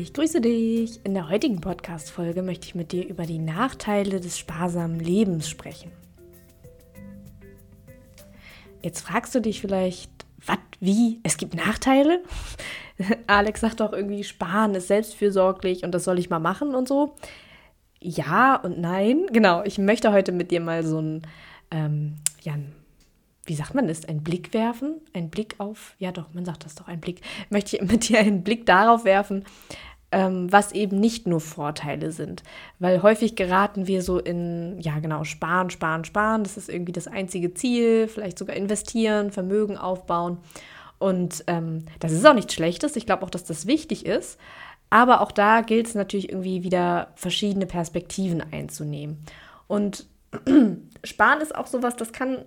Ich 0.00 0.14
grüße 0.14 0.40
dich. 0.40 1.04
In 1.04 1.12
der 1.12 1.28
heutigen 1.28 1.60
Podcast-Folge 1.60 2.42
möchte 2.42 2.66
ich 2.66 2.74
mit 2.74 2.90
dir 2.90 3.06
über 3.06 3.26
die 3.26 3.38
Nachteile 3.38 4.18
des 4.18 4.38
sparsamen 4.38 4.98
Lebens 4.98 5.46
sprechen. 5.46 5.92
Jetzt 8.80 9.02
fragst 9.02 9.34
du 9.34 9.40
dich 9.40 9.60
vielleicht, 9.60 10.10
was, 10.46 10.56
wie? 10.80 11.20
Es 11.22 11.36
gibt 11.36 11.54
Nachteile? 11.54 12.22
Alex 13.26 13.60
sagt 13.60 13.80
doch 13.80 13.92
irgendwie, 13.92 14.24
sparen 14.24 14.74
ist 14.74 14.88
selbstfürsorglich 14.88 15.84
und 15.84 15.92
das 15.92 16.04
soll 16.04 16.18
ich 16.18 16.30
mal 16.30 16.38
machen 16.38 16.74
und 16.74 16.88
so. 16.88 17.14
Ja 18.00 18.56
und 18.56 18.80
nein. 18.80 19.26
Genau, 19.30 19.62
ich 19.64 19.76
möchte 19.76 20.12
heute 20.12 20.32
mit 20.32 20.50
dir 20.50 20.60
mal 20.60 20.82
so 20.82 20.98
ein, 20.98 21.26
ähm, 21.70 22.14
ja, 22.40 22.54
wie 23.44 23.54
sagt 23.54 23.74
man 23.74 23.88
das, 23.88 24.04
einen 24.04 24.22
Blick 24.22 24.54
werfen? 24.54 25.00
Ein 25.12 25.28
Blick 25.28 25.56
auf, 25.58 25.94
ja 25.98 26.12
doch, 26.12 26.32
man 26.32 26.44
sagt 26.44 26.64
das 26.64 26.74
doch, 26.74 26.88
ein 26.88 27.00
Blick. 27.00 27.20
Möchte 27.50 27.76
ich 27.76 27.82
mit 27.82 28.08
dir 28.08 28.20
einen 28.20 28.44
Blick 28.44 28.64
darauf 28.64 29.04
werfen, 29.04 29.44
ähm, 30.12 30.52
was 30.52 30.72
eben 30.72 30.98
nicht 30.98 31.26
nur 31.26 31.40
Vorteile 31.40 32.12
sind. 32.12 32.42
Weil 32.78 33.02
häufig 33.02 33.36
geraten 33.36 33.86
wir 33.86 34.02
so 34.02 34.18
in, 34.18 34.78
ja 34.80 34.98
genau, 34.98 35.24
sparen, 35.24 35.70
sparen, 35.70 36.04
sparen. 36.04 36.42
Das 36.42 36.56
ist 36.56 36.68
irgendwie 36.68 36.92
das 36.92 37.06
einzige 37.06 37.54
Ziel. 37.54 38.08
Vielleicht 38.08 38.38
sogar 38.38 38.56
investieren, 38.56 39.30
Vermögen 39.30 39.76
aufbauen. 39.76 40.38
Und 40.98 41.44
ähm, 41.46 41.84
das 41.98 42.12
ist 42.12 42.26
auch 42.26 42.34
nichts 42.34 42.54
Schlechtes. 42.54 42.96
Ich 42.96 43.06
glaube 43.06 43.24
auch, 43.24 43.30
dass 43.30 43.44
das 43.44 43.66
wichtig 43.66 44.04
ist. 44.04 44.38
Aber 44.90 45.20
auch 45.20 45.30
da 45.30 45.60
gilt 45.60 45.86
es 45.86 45.94
natürlich 45.94 46.30
irgendwie 46.30 46.64
wieder 46.64 47.12
verschiedene 47.14 47.66
Perspektiven 47.66 48.42
einzunehmen. 48.52 49.18
Und 49.68 50.06
Sparen 51.04 51.40
ist 51.40 51.54
auch 51.54 51.68
sowas, 51.68 51.96
das 51.96 52.12
kann 52.12 52.38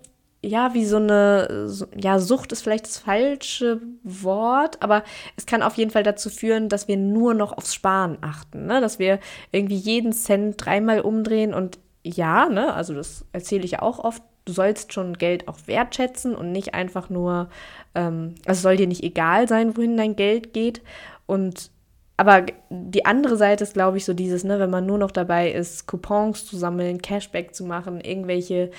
ja, 0.43 0.73
wie 0.73 0.85
so 0.85 0.97
eine, 0.97 1.69
ja, 1.95 2.19
Sucht 2.19 2.51
ist 2.51 2.61
vielleicht 2.61 2.85
das 2.85 2.97
falsche 2.97 3.81
Wort, 4.03 4.81
aber 4.81 5.03
es 5.37 5.45
kann 5.45 5.63
auf 5.63 5.75
jeden 5.75 5.91
Fall 5.91 6.03
dazu 6.03 6.29
führen, 6.29 6.67
dass 6.67 6.89
wir 6.89 6.97
nur 6.97 7.33
noch 7.33 7.53
aufs 7.53 7.73
Sparen 7.73 8.17
achten, 8.21 8.65
ne? 8.65 8.81
dass 8.81 8.99
wir 8.99 9.19
irgendwie 9.53 9.77
jeden 9.77 10.11
Cent 10.11 10.63
dreimal 10.63 10.99
umdrehen 10.99 11.53
und 11.53 11.79
ja, 12.03 12.49
ne, 12.49 12.73
also 12.73 12.93
das 12.93 13.25
erzähle 13.31 13.63
ich 13.63 13.71
ja 13.71 13.81
auch 13.81 13.99
oft, 13.99 14.21
du 14.43 14.51
sollst 14.51 14.91
schon 14.91 15.17
Geld 15.17 15.47
auch 15.47 15.57
wertschätzen 15.67 16.35
und 16.35 16.51
nicht 16.51 16.73
einfach 16.73 17.09
nur, 17.09 17.49
ähm, 17.95 18.35
also 18.45 18.57
es 18.57 18.61
soll 18.61 18.75
dir 18.75 18.87
nicht 18.87 19.03
egal 19.03 19.47
sein, 19.47 19.77
wohin 19.77 19.95
dein 19.95 20.17
Geld 20.17 20.53
geht. 20.53 20.81
Und 21.25 21.71
aber 22.17 22.45
die 22.69 23.05
andere 23.05 23.37
Seite 23.37 23.63
ist, 23.63 23.73
glaube 23.73 23.97
ich, 23.97 24.05
so 24.05 24.13
dieses, 24.13 24.43
ne, 24.43 24.59
wenn 24.59 24.69
man 24.69 24.85
nur 24.85 24.97
noch 24.97 25.11
dabei 25.11 25.51
ist, 25.51 25.87
Coupons 25.87 26.45
zu 26.45 26.57
sammeln, 26.57 27.01
Cashback 27.01 27.55
zu 27.55 27.65
machen, 27.65 28.01
irgendwelche 28.01 28.71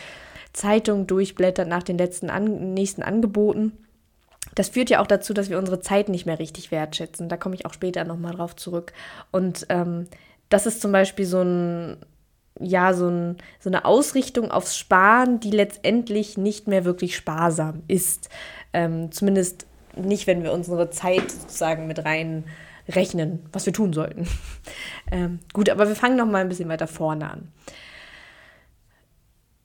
Zeitung 0.53 1.07
durchblättert 1.07 1.69
nach 1.69 1.83
den 1.83 1.99
letzten 1.99 2.31
an, 2.31 2.75
nächsten 2.75 3.03
Angeboten. 3.03 3.73
Das 4.55 4.69
führt 4.69 4.89
ja 4.89 5.01
auch 5.01 5.07
dazu, 5.09 5.35
dass 5.35 5.51
wir 5.51 5.59
unsere 5.59 5.81
Zeit 5.81 6.09
nicht 6.09 6.27
mehr 6.27 6.39
richtig 6.39 6.71
wertschätzen. 6.71 7.29
Da 7.29 7.37
komme 7.37 7.57
ich 7.57 7.67
auch 7.67 7.73
später 7.73 8.05
nochmal 8.05 8.35
drauf 8.35 8.55
zurück. 8.55 8.93
Und 9.33 9.67
ähm, 9.69 10.07
das 10.49 10.67
ist 10.67 10.81
zum 10.81 10.93
Beispiel 10.93 11.27
so 11.27 11.43
ein, 11.43 11.97
ja, 12.61 12.95
so, 12.95 13.09
ein, 13.09 13.39
so 13.59 13.69
eine 13.69 13.85
Ausrichtung 13.85 14.53
aufs 14.53 14.77
Sparen, 14.77 15.41
die 15.41 15.51
letztendlich 15.51 16.39
nicht 16.39 16.69
mehr 16.69 16.85
wirklich 16.85 17.17
sparsam 17.17 17.83
ist. 17.89 18.29
Ähm, 18.73 19.11
zumindest 19.11 19.67
nicht, 19.97 20.29
wenn 20.29 20.45
wir 20.45 20.53
unsere 20.53 20.91
Zeit 20.91 21.33
sozusagen 21.33 21.89
mit 21.89 22.05
rein 22.05 22.45
rechnen, 22.89 23.47
was 23.53 23.67
wir 23.67 23.73
tun 23.73 23.93
sollten. 23.93 24.27
ähm, 25.11 25.41
gut, 25.53 25.71
aber 25.71 25.89
wir 25.89 25.97
fangen 25.97 26.17
noch 26.17 26.27
mal 26.27 26.43
ein 26.43 26.49
bisschen 26.49 26.69
weiter 26.69 26.87
vorne 26.87 27.31
an. 27.31 27.49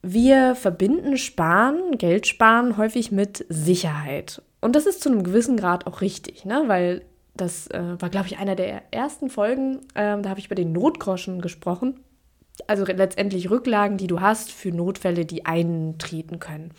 Wir 0.02 0.54
verbinden 0.54 1.18
Sparen, 1.18 1.98
Geld 1.98 2.26
sparen 2.26 2.78
häufig 2.78 3.12
mit 3.12 3.44
Sicherheit. 3.48 4.42
Und 4.60 4.74
das 4.74 4.86
ist 4.86 5.02
zu 5.02 5.10
einem 5.10 5.24
gewissen 5.24 5.56
Grad 5.56 5.86
auch 5.86 6.00
richtig, 6.00 6.44
ne? 6.44 6.64
weil 6.66 7.02
das 7.34 7.66
äh, 7.68 8.00
war, 8.00 8.08
glaube 8.08 8.26
ich, 8.26 8.38
einer 8.38 8.56
der 8.56 8.82
ersten 8.92 9.30
Folgen. 9.30 9.80
Ähm, 9.94 10.22
da 10.22 10.30
habe 10.30 10.40
ich 10.40 10.46
über 10.46 10.54
den 10.54 10.72
Notgroschen 10.72 11.40
gesprochen. 11.40 12.00
Also 12.66 12.84
letztendlich 12.84 13.50
Rücklagen, 13.50 13.96
die 13.96 14.06
du 14.06 14.20
hast 14.20 14.52
für 14.52 14.70
Notfälle, 14.70 15.24
die 15.24 15.46
eintreten 15.46 16.38
können. 16.40 16.72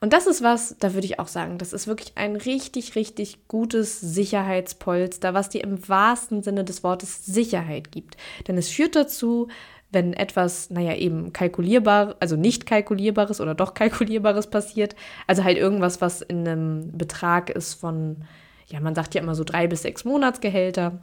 Und 0.00 0.12
das 0.12 0.26
ist 0.26 0.42
was, 0.42 0.76
da 0.78 0.94
würde 0.94 1.06
ich 1.06 1.18
auch 1.18 1.26
sagen, 1.26 1.58
das 1.58 1.72
ist 1.72 1.88
wirklich 1.88 2.12
ein 2.14 2.36
richtig, 2.36 2.94
richtig 2.94 3.48
gutes 3.48 4.00
Sicherheitspolster, 4.00 5.34
was 5.34 5.48
dir 5.48 5.64
im 5.64 5.88
wahrsten 5.88 6.42
Sinne 6.42 6.64
des 6.64 6.84
Wortes 6.84 7.26
Sicherheit 7.26 7.90
gibt. 7.90 8.16
Denn 8.46 8.56
es 8.56 8.68
führt 8.68 8.94
dazu, 8.94 9.48
wenn 9.90 10.12
etwas, 10.12 10.70
naja, 10.70 10.94
eben 10.94 11.32
kalkulierbar, 11.32 12.16
also 12.20 12.36
nicht 12.36 12.66
kalkulierbares 12.66 13.40
oder 13.40 13.54
doch 13.54 13.74
kalkulierbares 13.74 14.48
passiert, 14.48 14.94
also 15.26 15.44
halt 15.44 15.56
irgendwas, 15.56 16.00
was 16.00 16.22
in 16.22 16.46
einem 16.46 16.96
Betrag 16.96 17.50
ist 17.50 17.74
von, 17.74 18.24
ja, 18.66 18.80
man 18.80 18.94
sagt 18.94 19.14
ja 19.14 19.22
immer 19.22 19.34
so 19.34 19.44
drei 19.44 19.66
bis 19.66 19.82
sechs 19.82 20.04
Monatsgehälter, 20.04 21.02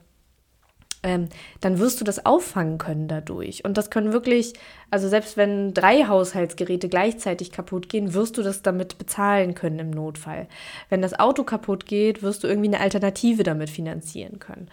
ähm, 1.06 1.30
dann 1.62 1.78
wirst 1.78 2.02
du 2.02 2.04
das 2.04 2.26
auffangen 2.26 2.80
können 2.80 3.08
dadurch. 3.08 3.64
Und 3.64 3.78
das 3.78 3.92
können 3.92 4.12
wirklich, 4.12 4.54
also 4.90 5.08
selbst 5.08 5.38
wenn 5.38 5.74
drei 5.74 6.06
Haushaltsgeräte 6.06 6.90
gleichzeitig 6.90 7.52
kaputt 7.52 7.90
gehen, 7.90 8.16
wirst 8.16 8.40
du 8.40 8.42
das 8.42 8.64
damit 8.64 8.98
bezahlen 8.98 9.54
können 9.54 9.78
im 9.78 9.92
Notfall. 9.92 10.48
Wenn 10.90 11.04
das 11.04 11.18
Auto 11.18 11.44
kaputt 11.44 11.86
geht, 11.86 12.24
wirst 12.24 12.44
du 12.44 12.48
irgendwie 12.48 12.70
eine 12.70 12.80
Alternative 12.80 13.44
damit 13.44 13.70
finanzieren 13.70 14.40
können. 14.40 14.68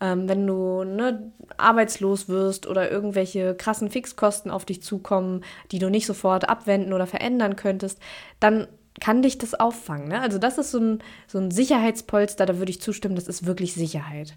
Ähm, 0.00 0.28
wenn 0.28 0.44
du 0.44 0.82
ne, 0.82 1.32
arbeitslos 1.56 2.28
wirst 2.28 2.66
oder 2.66 2.90
irgendwelche 2.90 3.54
krassen 3.54 3.88
Fixkosten 3.88 4.50
auf 4.50 4.64
dich 4.64 4.82
zukommen, 4.82 5.44
die 5.70 5.78
du 5.78 5.88
nicht 5.88 6.06
sofort 6.06 6.48
abwenden 6.48 6.92
oder 6.92 7.06
verändern 7.06 7.54
könntest, 7.54 8.00
dann 8.40 8.66
kann 9.00 9.22
dich 9.22 9.38
das 9.38 9.54
auffangen. 9.54 10.08
Ne? 10.08 10.20
Also 10.20 10.38
das 10.38 10.58
ist 10.58 10.70
so 10.70 10.78
ein, 10.78 10.98
so 11.26 11.38
ein 11.38 11.50
Sicherheitspolster, 11.50 12.46
da 12.46 12.58
würde 12.58 12.70
ich 12.70 12.80
zustimmen, 12.80 13.14
das 13.14 13.28
ist 13.28 13.46
wirklich 13.46 13.74
Sicherheit. 13.74 14.34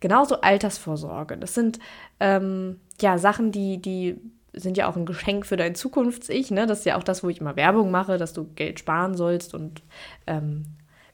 Genauso 0.00 0.40
Altersvorsorge. 0.40 1.36
Das 1.36 1.54
sind 1.54 1.78
ähm, 2.20 2.80
ja 3.00 3.18
Sachen, 3.18 3.52
die, 3.52 3.80
die 3.80 4.20
sind 4.52 4.76
ja 4.76 4.88
auch 4.88 4.96
ein 4.96 5.06
Geschenk 5.06 5.46
für 5.46 5.56
dein 5.56 5.74
Zukunfts-Ich. 5.74 6.50
Ne? 6.50 6.66
Das 6.66 6.80
ist 6.80 6.84
ja 6.84 6.98
auch 6.98 7.02
das, 7.02 7.24
wo 7.24 7.28
ich 7.28 7.40
immer 7.40 7.56
Werbung 7.56 7.90
mache, 7.90 8.18
dass 8.18 8.32
du 8.32 8.44
Geld 8.54 8.78
sparen 8.78 9.16
sollst 9.16 9.54
und 9.54 9.82
ähm, 10.26 10.64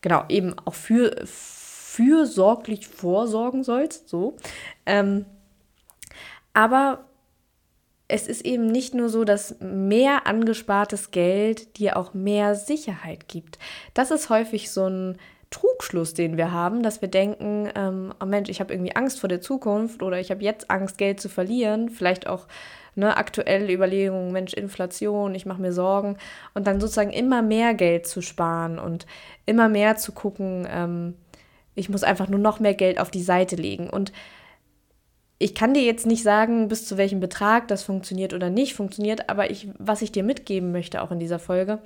genau, 0.00 0.24
eben 0.28 0.54
auch 0.64 0.74
für, 0.74 1.24
fürsorglich 1.24 2.88
vorsorgen 2.88 3.62
sollst, 3.62 4.08
so. 4.08 4.36
Ähm, 4.86 5.24
aber 6.52 7.04
es 8.08 8.26
ist 8.26 8.44
eben 8.44 8.66
nicht 8.66 8.94
nur 8.94 9.10
so, 9.10 9.24
dass 9.24 9.60
mehr 9.60 10.26
angespartes 10.26 11.10
Geld 11.10 11.78
dir 11.78 11.96
auch 11.96 12.14
mehr 12.14 12.54
Sicherheit 12.54 13.28
gibt. 13.28 13.58
Das 13.92 14.10
ist 14.10 14.30
häufig 14.30 14.70
so 14.70 14.88
ein 14.88 15.18
Trugschluss, 15.50 16.14
den 16.14 16.36
wir 16.36 16.52
haben, 16.52 16.82
dass 16.82 17.00
wir 17.00 17.08
denken, 17.08 17.70
ähm, 17.74 18.12
oh 18.20 18.26
Mensch, 18.26 18.48
ich 18.48 18.60
habe 18.60 18.72
irgendwie 18.72 18.96
Angst 18.96 19.20
vor 19.20 19.28
der 19.28 19.40
Zukunft 19.40 20.02
oder 20.02 20.18
ich 20.18 20.30
habe 20.30 20.42
jetzt 20.42 20.70
Angst, 20.70 20.98
Geld 20.98 21.20
zu 21.20 21.28
verlieren, 21.28 21.90
vielleicht 21.90 22.26
auch 22.26 22.46
ne, 22.94 23.16
aktuelle 23.16 23.72
Überlegungen, 23.72 24.32
Mensch, 24.32 24.52
Inflation, 24.52 25.34
ich 25.34 25.46
mache 25.46 25.62
mir 25.62 25.72
Sorgen 25.72 26.16
und 26.52 26.66
dann 26.66 26.80
sozusagen 26.80 27.12
immer 27.12 27.40
mehr 27.42 27.74
Geld 27.74 28.06
zu 28.06 28.20
sparen 28.20 28.78
und 28.78 29.06
immer 29.46 29.68
mehr 29.68 29.96
zu 29.96 30.12
gucken, 30.12 30.66
ähm, 30.70 31.14
ich 31.74 31.88
muss 31.88 32.02
einfach 32.02 32.28
nur 32.28 32.40
noch 32.40 32.60
mehr 32.60 32.74
Geld 32.74 32.98
auf 33.00 33.10
die 33.10 33.22
Seite 33.22 33.56
legen. 33.56 33.88
Und 33.88 34.12
ich 35.38 35.54
kann 35.54 35.74
dir 35.74 35.82
jetzt 35.82 36.06
nicht 36.06 36.22
sagen, 36.22 36.68
bis 36.68 36.84
zu 36.86 36.96
welchem 36.96 37.20
Betrag 37.20 37.68
das 37.68 37.84
funktioniert 37.84 38.34
oder 38.34 38.50
nicht 38.50 38.74
funktioniert, 38.74 39.28
aber 39.28 39.50
ich, 39.50 39.68
was 39.78 40.02
ich 40.02 40.10
dir 40.10 40.24
mitgeben 40.24 40.72
möchte, 40.72 41.00
auch 41.00 41.12
in 41.12 41.20
dieser 41.20 41.38
Folge, 41.38 41.78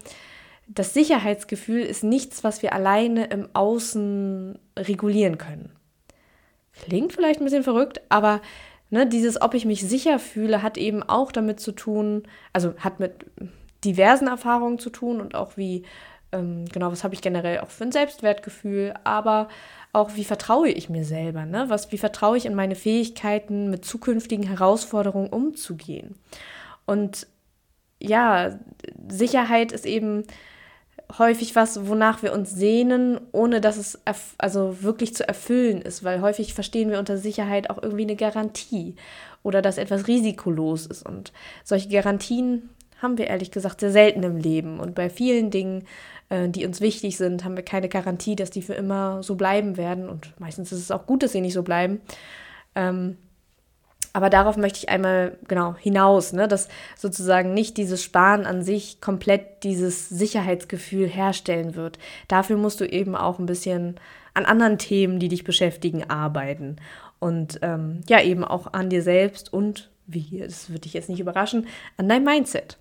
das 0.69 0.95
Sicherheitsgefühl 0.95 1.83
ist 1.83 2.03
nichts, 2.03 2.45
was 2.45 2.62
wir 2.62 2.73
alleine 2.73 3.27
im 3.27 3.49
Außen 3.53 4.59
regulieren 4.79 5.37
können. 5.37 5.71
Klingt 6.73 7.12
vielleicht 7.12 7.41
ein 7.41 7.45
bisschen 7.45 7.65
verrückt, 7.65 8.01
aber 8.09 8.41
ne, 8.89 9.07
dieses, 9.07 9.41
ob 9.43 9.53
ich 9.53 9.67
mich 9.67 9.87
sicher 9.87 10.19
fühle, 10.19 10.62
hat 10.62 10.79
eben 10.79 11.03
auch 11.03 11.31
damit 11.31 11.61
zu 11.61 11.73
tun, 11.73 12.23
also 12.55 12.75
hat 12.79 13.00
mit 13.00 13.12
diversen 13.85 14.29
Erfahrungen 14.29 14.79
zu 14.79 14.88
tun 14.88 15.21
und 15.21 15.35
auch 15.35 15.59
wie, 15.59 15.82
ähm, 16.31 16.65
genau, 16.73 16.91
was 16.91 17.05
habe 17.05 17.15
ich 17.15 17.21
generell 17.21 17.61
auch 17.61 17.69
für 17.69 17.85
ein 17.85 17.93
Selbstwertgefühl, 17.93 18.94
aber 19.05 19.49
auch, 19.93 20.15
wie 20.15 20.25
vertraue 20.25 20.69
ich 20.69 20.89
mir 20.89 21.05
selber, 21.05 21.44
ne? 21.44 21.67
Was, 21.69 21.93
wie 21.93 21.99
vertraue 21.99 22.37
ich 22.37 22.47
in 22.47 22.55
meine 22.55 22.75
Fähigkeiten, 22.75 23.69
mit 23.71 23.85
zukünftigen 23.85 24.47
Herausforderungen 24.47 25.29
umzugehen? 25.29 26.17
Und 26.87 27.27
ja, 28.00 28.59
Sicherheit 29.09 29.71
ist 29.71 29.87
eben 29.87 30.25
häufig 31.19 31.55
was, 31.56 31.87
wonach 31.87 32.23
wir 32.23 32.33
uns 32.33 32.50
sehnen, 32.50 33.21
ohne 33.33 33.61
dass 33.61 33.77
es 33.77 34.00
also 34.39 34.83
wirklich 34.83 35.15
zu 35.15 35.27
erfüllen 35.27 35.83
ist, 35.83 36.05
weil 36.05 36.23
häufig 36.23 36.55
verstehen 36.55 36.91
wir 36.91 36.99
unter 36.99 37.19
Sicherheit 37.19 37.71
auch 37.71 37.83
irgendwie 37.83 38.05
eine 38.05 38.17
Garantie 38.17 38.97
oder 39.43 39.61
dass 39.61 39.79
etwas 39.79 40.06
risikolos 40.09 40.87
ist. 40.87 41.06
Und 41.06 41.33
solche 41.65 41.88
Garantien 41.88 42.71
haben 43.02 43.19
wir 43.19 43.26
ehrlich 43.26 43.50
gesagt 43.50 43.81
sehr 43.81 43.93
selten 43.93 44.22
im 44.22 44.37
Leben. 44.37 44.81
Und 44.81 44.94
bei 44.94 45.10
vielen 45.10 45.50
Dingen 45.50 45.84
äh, 46.32 46.49
die 46.49 46.64
uns 46.64 46.81
wichtig 46.81 47.19
sind, 47.19 47.44
haben 47.44 47.56
wir 47.56 47.64
keine 47.64 47.88
Garantie, 47.88 48.37
dass 48.37 48.50
die 48.50 48.62
für 48.62 48.75
immer 48.75 49.22
so 49.22 49.34
bleiben 49.34 49.76
werden. 49.76 50.08
Und 50.08 50.32
meistens 50.40 50.72
ist 50.72 50.81
es 50.81 50.90
auch 50.90 51.06
gut, 51.06 51.22
dass 51.22 51.32
sie 51.32 51.43
nicht 51.43 51.52
so 51.52 51.62
bleiben. 51.62 52.00
Ähm, 52.75 53.19
aber 54.14 54.31
darauf 54.31 54.56
möchte 54.56 54.78
ich 54.78 54.88
einmal 54.88 55.38
genau 55.46 55.75
hinaus, 55.75 56.32
ne, 56.32 56.49
dass 56.49 56.69
sozusagen 56.96 57.54
nicht 57.54 57.76
dieses 57.76 58.02
Sparen 58.02 58.46
an 58.46 58.62
sich 58.62 59.00
komplett 59.00 59.62
dieses 59.62 60.08
Sicherheitsgefühl 60.08 61.06
herstellen 61.06 61.75
wird. 61.75 61.99
Dafür 62.28 62.56
musst 62.56 62.81
du 62.81 62.87
eben 62.87 63.14
auch 63.14 63.38
ein 63.38 63.46
bisschen 63.46 63.96
an 64.34 64.44
anderen 64.44 64.78
Themen, 64.78 65.19
die 65.19 65.28
dich 65.28 65.44
beschäftigen, 65.44 66.08
arbeiten. 66.08 66.76
Und 67.20 67.58
ähm, 67.62 68.00
ja, 68.08 68.20
eben 68.20 68.44
auch 68.44 68.72
an 68.72 68.90
dir 68.90 69.02
selbst 69.02 69.52
und, 69.52 69.90
wie, 70.06 70.40
das 70.40 70.69
würde 70.69 70.81
dich 70.81 70.94
jetzt 70.94 71.08
nicht 71.08 71.20
überraschen, 71.20 71.66
an 71.96 72.08
dein 72.08 72.25
Mindset. 72.25 72.78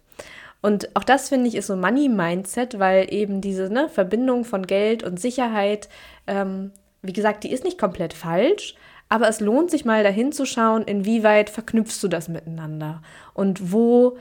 Und 0.62 0.96
auch 0.96 1.04
das 1.04 1.30
finde 1.30 1.48
ich 1.48 1.56
ist 1.56 1.68
so 1.68 1.76
Money-Mindset, 1.76 2.78
weil 2.80 3.12
eben 3.14 3.42
diese 3.42 3.72
ne, 3.72 3.90
Verbindung 3.90 4.46
von 4.46 4.68
Geld 4.68 5.04
und 5.04 5.20
Sicherheit, 5.20 5.90
ähm, 6.28 6.72
wie 7.02 7.14
gesagt, 7.14 7.44
die 7.44 7.52
ist 7.52 7.64
nicht 7.64 7.80
komplett 7.80 8.14
falsch, 8.14 8.76
aber 9.10 9.28
es 9.28 9.40
lohnt 9.40 9.72
sich 9.72 9.86
mal 9.86 10.04
dahin 10.04 10.32
zu 10.32 10.46
schauen, 10.46 10.84
inwieweit 10.84 11.50
verknüpfst 11.50 12.00
du 12.02 12.08
das 12.08 12.30
miteinander 12.30 13.02
und 13.34 13.72
wo 13.72 14.18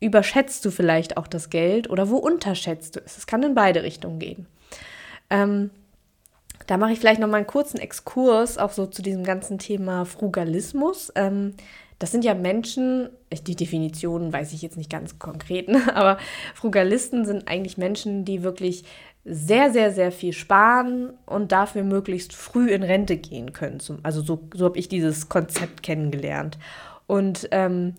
überschätzt 0.00 0.64
du 0.64 0.70
vielleicht 0.70 1.16
auch 1.16 1.26
das 1.26 1.50
Geld 1.50 1.90
oder 1.90 2.08
wo 2.08 2.16
unterschätzt 2.18 2.96
du 2.96 3.00
es. 3.04 3.18
Es 3.18 3.26
kann 3.26 3.42
in 3.42 3.54
beide 3.54 3.82
Richtungen 3.82 4.18
gehen. 4.18 4.46
Ähm, 5.30 5.70
da 6.66 6.76
mache 6.76 6.92
ich 6.92 7.00
vielleicht 7.00 7.20
noch 7.20 7.28
mal 7.28 7.38
einen 7.38 7.46
kurzen 7.46 7.78
Exkurs 7.78 8.58
auch 8.58 8.70
so 8.70 8.86
zu 8.86 9.02
diesem 9.02 9.24
ganzen 9.24 9.58
Thema 9.58 10.04
Frugalismus. 10.04 11.10
Ähm, 11.14 11.54
das 11.98 12.12
sind 12.12 12.24
ja 12.24 12.34
Menschen, 12.34 13.08
die 13.46 13.56
Definition 13.56 14.32
weiß 14.32 14.52
ich 14.52 14.62
jetzt 14.62 14.76
nicht 14.76 14.90
ganz 14.90 15.18
konkret, 15.18 15.68
ne? 15.68 15.82
aber 15.94 16.18
Frugalisten 16.54 17.24
sind 17.24 17.48
eigentlich 17.48 17.78
Menschen, 17.78 18.24
die 18.24 18.42
wirklich 18.42 18.84
sehr, 19.24 19.70
sehr, 19.70 19.92
sehr 19.92 20.12
viel 20.12 20.32
sparen 20.32 21.12
und 21.26 21.52
dafür 21.52 21.82
möglichst 21.82 22.34
früh 22.34 22.70
in 22.70 22.82
Rente 22.82 23.16
gehen 23.16 23.52
können. 23.52 23.78
Also 24.02 24.22
so, 24.22 24.48
so 24.54 24.64
habe 24.64 24.78
ich 24.78 24.88
dieses 24.88 25.28
Konzept 25.28 25.82
kennengelernt. 25.82 26.58
Und 27.06 27.48
ähm, 27.50 27.94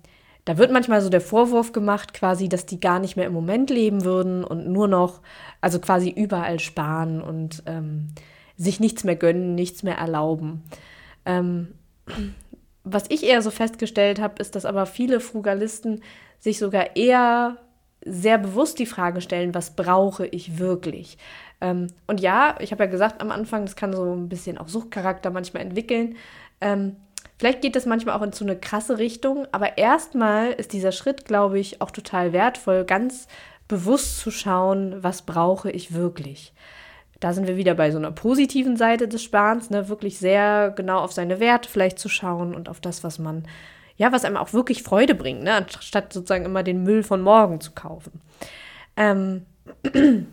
da 0.46 0.58
wird 0.58 0.72
manchmal 0.72 1.02
so 1.02 1.10
der 1.10 1.22
Vorwurf 1.22 1.74
gemacht, 1.74 2.14
quasi, 2.14 2.50
dass 2.50 2.66
die 2.66 2.80
gar 2.80 3.00
nicht 3.00 3.16
mehr 3.16 3.28
im 3.28 3.34
Moment 3.34 3.70
leben 3.70 4.04
würden 4.04 4.44
und 4.44 4.68
nur 4.68 4.88
noch, 4.88 5.22
also 5.62 5.80
quasi 5.80 6.10
überall 6.10 6.60
sparen 6.60 7.22
und 7.22 7.62
ähm, 7.68 8.08
sich 8.58 8.80
nichts 8.80 9.04
mehr 9.04 9.16
gönnen, 9.16 9.54
nichts 9.54 9.84
mehr 9.84 9.98
erlauben. 9.98 10.64
Ähm, 11.26 11.68
was 12.94 13.06
ich 13.10 13.24
eher 13.24 13.42
so 13.42 13.52
festgestellt 13.52 14.20
habe, 14.20 14.36
ist, 14.40 14.56
dass 14.56 14.66
aber 14.66 14.86
viele 14.86 15.20
Frugalisten 15.20 16.02
sich 16.40 16.58
sogar 16.60 16.96
eher 16.96 17.58
sehr 18.06 18.38
bewusst 18.38 18.80
die 18.80 18.86
Frage 18.86 19.22
stellen, 19.22 19.54
was 19.54 19.76
brauche 19.76 20.26
ich 20.26 20.58
wirklich? 20.58 21.18
Ähm, 21.62 21.88
und 22.08 22.22
ja, 22.22 22.56
ich 22.60 22.72
habe 22.72 22.86
ja 22.86 22.90
gesagt 22.90 23.22
am 23.22 23.32
Anfang, 23.32 23.66
das 23.66 23.76
kann 23.76 23.94
so 23.94 24.14
ein 24.14 24.30
bisschen 24.30 24.58
auch 24.58 24.70
Suchtcharakter 24.70 25.32
manchmal 25.32 25.64
entwickeln. 25.64 26.16
Ähm, 26.62 26.96
Vielleicht 27.40 27.62
geht 27.62 27.78
das 27.78 27.86
manchmal 27.86 28.18
auch 28.18 28.22
in 28.22 28.34
so 28.34 28.44
eine 28.44 28.58
krasse 28.58 28.98
Richtung, 28.98 29.48
aber 29.54 29.78
erstmal 29.78 30.52
ist 30.52 30.74
dieser 30.74 30.92
Schritt, 30.92 31.24
glaube 31.24 31.58
ich, 31.58 31.82
auch 31.82 31.90
total 31.90 32.34
wertvoll, 32.34 32.84
ganz 32.84 33.28
bewusst 33.70 34.20
zu 34.20 34.30
schauen, 34.30 35.02
was 35.04 35.22
brauche 35.22 35.72
ich 35.72 35.94
wirklich. 35.94 36.54
Da 37.20 37.34
sind 37.34 37.48
wir 37.48 37.58
wieder 37.58 37.76
bei 37.76 37.92
so 37.92 37.98
einer 37.98 38.12
positiven 38.12 38.78
Seite 38.78 39.08
des 39.08 39.24
Sparens, 39.24 39.70
ne? 39.70 39.90
wirklich 39.90 40.20
sehr 40.20 40.72
genau 40.76 41.00
auf 41.00 41.12
seine 41.12 41.40
Werte 41.40 41.70
vielleicht 41.70 42.00
zu 42.00 42.10
schauen 42.10 42.56
und 42.56 42.70
auf 42.70 42.80
das, 42.80 43.04
was 43.04 43.20
man, 43.20 43.46
ja, 43.98 44.12
was 44.12 44.24
einem 44.24 44.38
auch 44.38 44.54
wirklich 44.54 44.84
Freude 44.84 45.16
bringt, 45.16 45.44
ne? 45.44 45.54
anstatt 45.54 46.14
sozusagen 46.14 46.46
immer 46.46 46.64
den 46.64 46.84
Müll 46.84 47.04
von 47.04 47.22
morgen 47.22 47.60
zu 47.60 47.72
kaufen. 47.72 48.22
Ähm 48.96 49.46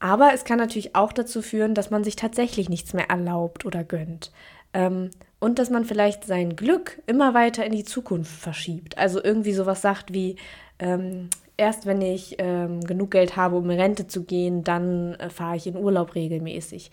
Aber 0.00 0.32
es 0.32 0.44
kann 0.44 0.58
natürlich 0.58 0.94
auch 0.94 1.12
dazu 1.12 1.42
führen, 1.42 1.74
dass 1.74 1.90
man 1.90 2.04
sich 2.04 2.16
tatsächlich 2.16 2.68
nichts 2.68 2.92
mehr 2.92 3.10
erlaubt 3.10 3.66
oder 3.66 3.82
gönnt. 3.82 4.30
Ähm, 4.72 5.10
und 5.40 5.58
dass 5.58 5.70
man 5.70 5.84
vielleicht 5.84 6.24
sein 6.24 6.56
Glück 6.56 7.02
immer 7.06 7.34
weiter 7.34 7.64
in 7.64 7.72
die 7.72 7.84
Zukunft 7.84 8.30
verschiebt. 8.30 8.98
Also 8.98 9.22
irgendwie 9.22 9.52
sowas 9.52 9.82
sagt 9.82 10.12
wie, 10.12 10.36
ähm, 10.78 11.30
erst 11.58 11.84
wenn 11.84 12.00
ich 12.00 12.36
ähm, 12.38 12.80
genug 12.80 13.10
Geld 13.10 13.36
habe, 13.36 13.56
um 13.56 13.68
in 13.68 13.78
Rente 13.78 14.06
zu 14.06 14.24
gehen, 14.24 14.64
dann 14.64 15.14
äh, 15.14 15.28
fahre 15.28 15.56
ich 15.56 15.66
in 15.66 15.76
Urlaub 15.76 16.14
regelmäßig. 16.14 16.90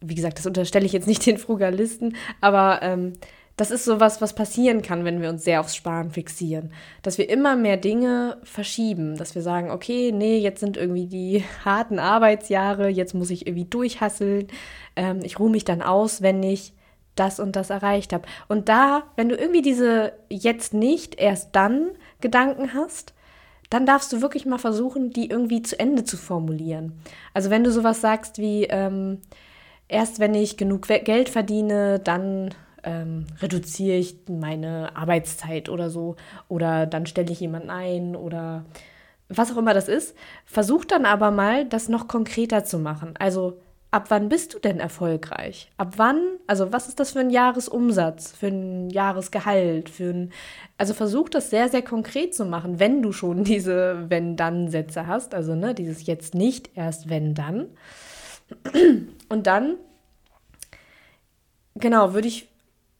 Wie 0.00 0.14
gesagt, 0.14 0.38
das 0.38 0.46
unterstelle 0.46 0.86
ich 0.86 0.92
jetzt 0.92 1.06
nicht 1.06 1.24
den 1.26 1.38
Frugalisten, 1.38 2.16
aber 2.40 2.80
ähm, 2.82 3.12
das 3.58 3.72
ist 3.72 3.84
sowas, 3.84 4.20
was 4.20 4.34
passieren 4.34 4.82
kann, 4.82 5.04
wenn 5.04 5.20
wir 5.20 5.28
uns 5.28 5.42
sehr 5.42 5.60
aufs 5.60 5.74
Sparen 5.74 6.12
fixieren. 6.12 6.72
Dass 7.02 7.18
wir 7.18 7.28
immer 7.28 7.56
mehr 7.56 7.76
Dinge 7.76 8.38
verschieben, 8.44 9.16
dass 9.16 9.34
wir 9.34 9.42
sagen, 9.42 9.70
okay, 9.70 10.12
nee, 10.12 10.38
jetzt 10.38 10.60
sind 10.60 10.76
irgendwie 10.76 11.06
die 11.06 11.44
harten 11.64 11.98
Arbeitsjahre, 11.98 12.88
jetzt 12.88 13.14
muss 13.14 13.30
ich 13.30 13.46
irgendwie 13.46 13.68
durchhasseln. 13.68 14.46
Ähm, 14.96 15.20
ich 15.22 15.38
ruhe 15.38 15.50
mich 15.50 15.64
dann 15.64 15.82
aus, 15.82 16.22
wenn 16.22 16.42
ich 16.42 16.72
das 17.14 17.40
und 17.40 17.56
das 17.56 17.70
erreicht 17.70 18.12
habe. 18.12 18.28
Und 18.46 18.68
da, 18.68 19.02
wenn 19.16 19.28
du 19.28 19.34
irgendwie 19.34 19.62
diese 19.62 20.12
jetzt 20.30 20.72
nicht, 20.72 21.20
erst 21.20 21.54
dann 21.56 21.90
Gedanken 22.20 22.74
hast, 22.74 23.12
dann 23.70 23.86
darfst 23.86 24.12
du 24.12 24.22
wirklich 24.22 24.46
mal 24.46 24.58
versuchen, 24.58 25.10
die 25.10 25.28
irgendwie 25.30 25.62
zu 25.62 25.78
Ende 25.78 26.04
zu 26.04 26.16
formulieren. 26.16 26.92
Also 27.34 27.50
wenn 27.50 27.64
du 27.64 27.70
sowas 27.70 28.00
sagst 28.00 28.38
wie, 28.38 28.64
ähm, 28.64 29.20
erst 29.88 30.20
wenn 30.20 30.34
ich 30.34 30.56
genug 30.56 30.86
Geld 30.88 31.28
verdiene, 31.28 31.98
dann 31.98 32.54
ähm, 32.84 33.26
reduziere 33.40 33.96
ich 33.96 34.16
meine 34.28 34.96
Arbeitszeit 34.96 35.68
oder 35.68 35.90
so, 35.90 36.16
oder 36.48 36.86
dann 36.86 37.06
stelle 37.06 37.32
ich 37.32 37.40
jemanden 37.40 37.70
ein 37.70 38.16
oder 38.16 38.64
was 39.28 39.52
auch 39.52 39.58
immer 39.58 39.74
das 39.74 39.88
ist. 39.88 40.16
Versuch 40.46 40.84
dann 40.84 41.04
aber 41.04 41.30
mal, 41.30 41.66
das 41.66 41.88
noch 41.88 42.08
konkreter 42.08 42.64
zu 42.64 42.78
machen. 42.78 43.14
Also 43.18 43.60
ab 43.90 44.06
wann 44.10 44.28
bist 44.28 44.54
du 44.54 44.58
denn 44.58 44.80
erfolgreich? 44.80 45.70
Ab 45.76 45.94
wann, 45.96 46.20
also 46.46 46.72
was 46.72 46.88
ist 46.88 47.00
das 47.00 47.12
für 47.12 47.20
ein 47.20 47.30
Jahresumsatz, 47.30 48.32
für 48.32 48.48
ein 48.48 48.90
Jahresgehalt, 48.90 49.88
für 49.88 50.10
ein, 50.10 50.32
also 50.76 50.94
versuch 50.94 51.28
das 51.28 51.50
sehr, 51.50 51.68
sehr 51.68 51.82
konkret 51.82 52.34
zu 52.34 52.44
machen, 52.44 52.78
wenn 52.78 53.02
du 53.02 53.12
schon 53.12 53.44
diese 53.44 54.10
Wenn-Dann-Sätze 54.10 55.06
hast, 55.06 55.34
also 55.34 55.54
ne, 55.54 55.74
dieses 55.74 56.06
jetzt 56.06 56.34
nicht, 56.34 56.70
erst 56.76 57.08
wenn 57.08 57.34
dann. 57.34 57.68
Und 59.28 59.46
dann, 59.46 59.76
genau, 61.74 62.14
würde 62.14 62.28
ich 62.28 62.48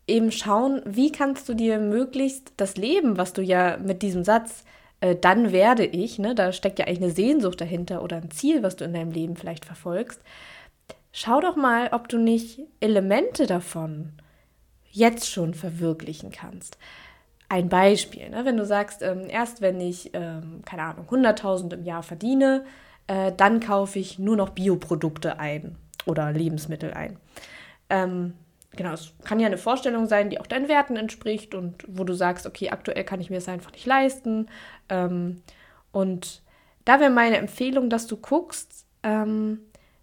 eben 0.07 0.33
schauen, 0.33 0.81
wie 0.87 1.13
kannst 1.13 1.49
du 1.49 1.55
dir 1.55 1.79
möglichst 1.79 2.53
das 2.57 2.77
Leben, 2.77 3.19
was 3.19 3.35
du 3.35 3.43
ja 3.43 3.77
mit 3.77 4.01
diesem 4.03 4.25
Satz 4.25 4.65
äh, 5.01 5.15
dann 5.15 5.53
werde 5.53 5.85
ich, 5.85 6.19
ne, 6.19 6.35
da 6.35 6.53
steckt 6.53 6.79
ja 6.79 6.87
eigentlich 6.87 7.03
eine 7.03 7.11
Sehnsucht 7.13 7.61
dahinter 7.61 8.03
oder 8.03 8.17
ein 8.17 8.31
Ziel, 8.31 8.63
was 8.63 8.77
du 8.77 8.85
in 8.85 8.95
deinem 8.95 9.13
Leben 9.13 9.37
vielleicht 9.37 9.65
verfolgst, 9.65 10.21
schau 11.13 11.41
doch 11.41 11.57
mal, 11.57 11.89
ob 11.93 12.09
du 12.09 12.19
nicht 12.19 12.61
Elemente 12.81 13.47
davon 13.47 14.13
jetzt 14.91 15.31
schon 15.31 15.55
verwirklichen 15.55 16.31
kannst. 16.31 16.79
Ein 17.49 17.69
Beispiel, 17.69 18.29
ne? 18.29 18.45
wenn 18.45 18.57
du 18.57 18.67
sagst, 18.67 19.03
ähm, 19.03 19.27
erst 19.29 19.61
wenn 19.61 19.81
ich, 19.81 20.11
ähm, 20.15 20.63
keine 20.65 20.83
Ahnung, 20.83 21.07
100.000 21.09 21.73
im 21.75 21.85
Jahr 21.85 22.03
verdiene, 22.03 22.65
äh, 23.07 23.33
dann 23.35 23.61
kaufe 23.61 23.99
ich 23.99 24.19
nur 24.19 24.37
noch 24.37 24.51
Bioprodukte 24.51 25.39
ein 25.39 25.77
oder 26.05 26.31
Lebensmittel 26.33 26.93
ein. 26.93 27.17
Ähm, 27.89 28.35
genau, 28.77 28.93
es 28.93 29.15
kann 29.25 29.41
ja 29.41 29.47
eine 29.47 29.57
Vorstellung 29.57 30.07
sein, 30.07 30.29
die 30.29 30.41
auch 30.41 30.47
deinen 30.47 30.69
Werten 30.69 30.97
entspricht 30.97 31.55
und 31.55 31.85
wo 31.89 32.05
du 32.05 32.13
sagst, 32.13 32.47
okay, 32.47 32.71
aktuell 32.71 33.05
kann 33.05 33.21
ich 33.21 33.31
mir 33.31 33.37
das 33.37 33.49
einfach 33.49 33.73
nicht 33.73 33.87
leisten. 33.87 34.49
Ähm, 34.91 35.43
und 35.91 36.43
da 36.85 37.01
wäre 37.01 37.11
meine 37.11 37.39
Empfehlung, 37.39 37.89
dass 37.89 38.07
du 38.07 38.19
guckst, 38.19 38.87
ähm, 39.03 39.61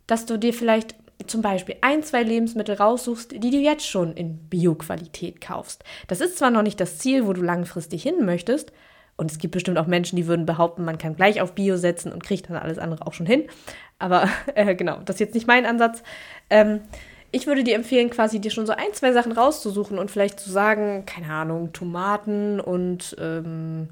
dass 0.08 0.26
du 0.26 0.38
dir 0.38 0.54
vielleicht 0.54 0.96
zum 1.28 1.42
Beispiel 1.42 1.78
ein, 1.82 2.04
zwei 2.04 2.24
Lebensmittel 2.24 2.76
raussuchst, 2.76 3.32
die 3.32 3.52
du 3.52 3.58
jetzt 3.58 3.88
schon 3.88 4.14
in 4.14 4.38
Bio-Qualität 4.50 5.40
kaufst. 5.40 5.84
Das 6.08 6.22
ist 6.22 6.38
zwar 6.38 6.52
noch 6.52 6.62
nicht 6.62 6.80
das 6.80 6.98
Ziel, 6.98 7.26
wo 7.26 7.34
du 7.34 7.42
langfristig 7.42 8.04
hin 8.04 8.26
möchtest, 8.26 8.72
und 9.18 9.32
es 9.32 9.38
gibt 9.38 9.54
bestimmt 9.54 9.78
auch 9.78 9.88
Menschen, 9.88 10.18
die 10.18 10.28
würden 10.28 10.46
behaupten, 10.46 10.84
man 10.84 10.98
kann 10.98 11.16
gleich 11.16 11.40
auf 11.40 11.54
Bio 11.54 11.78
setzen 11.78 12.12
und 12.12 12.24
kriegt 12.24 12.50
dann 12.50 12.58
alles 12.58 12.78
andere 12.78 13.08
auch 13.08 13.14
schon 13.14 13.26
hin. 13.26 13.46
Aber 13.98 14.28
äh, 14.56 14.76
genau, 14.76 15.00
das 15.06 15.16
ist 15.16 15.20
jetzt 15.22 15.36
nicht 15.36 15.48
mein 15.48 15.66
Ansatz. 15.66 16.04
Ähm, 16.50 16.82
ich 17.32 17.48
würde 17.48 17.64
dir 17.64 17.76
empfehlen, 17.76 18.10
quasi 18.10 18.40
dir 18.40 18.52
schon 18.52 18.66
so 18.66 18.74
ein, 18.74 18.94
zwei 18.94 19.12
Sachen 19.12 19.32
rauszusuchen 19.32 20.00
und 20.00 20.12
vielleicht 20.12 20.40
zu 20.40 20.50
sagen, 20.50 21.06
keine 21.06 21.34
Ahnung, 21.34 21.74
Tomaten 21.74 22.60
und 22.60 23.16
ähm, 23.20 23.90